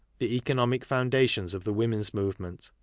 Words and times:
The 0.17 0.35
Economic 0.35 0.83
Foundations 0.83 1.53
ol 1.53 1.61
the' 1.61 1.71
Women's 1.73 2.11
Movement. 2.11 2.71